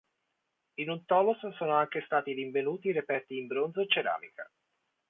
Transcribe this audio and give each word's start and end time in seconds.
In 0.79 0.89
un 0.89 1.05
tholos 1.05 1.37
sono 1.57 1.75
anche 1.75 2.01
stati 2.05 2.33
rinvenuti 2.33 2.91
reperti 2.91 3.37
in 3.37 3.45
bronzo 3.45 3.81
e 3.81 3.87
ceramica. 3.87 4.49